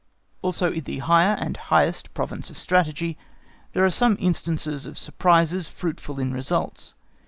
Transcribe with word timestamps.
Also 0.41 0.71
in 0.71 0.85
the 0.85 0.97
higher 0.97 1.35
and 1.39 1.55
highest 1.55 2.11
province 2.15 2.49
of 2.49 2.57
Strategy 2.57 3.19
there 3.73 3.85
are 3.85 3.91
some 3.91 4.17
instances 4.19 4.87
of 4.87 4.97
surprises 4.97 5.67
fruitful 5.67 6.19
in 6.19 6.33
results. 6.33 6.95